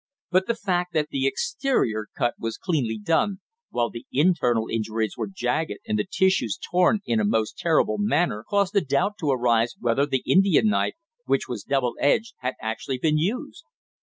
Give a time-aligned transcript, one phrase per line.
[0.31, 5.29] But the fact that the exterior cut was cleanly done, while the internal injuries were
[5.31, 9.75] jagged and the tissues torn in a most terrible manner, caused a doubt to arise
[9.79, 10.95] whether the Indian knife,
[11.25, 13.63] which was double edged, had actually been used.